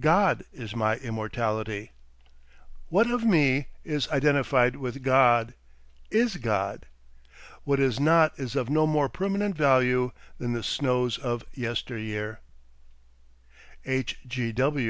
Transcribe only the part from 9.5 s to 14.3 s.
value than the snows of yester year. H.